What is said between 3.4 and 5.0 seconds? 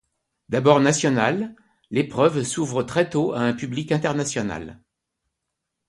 un public international.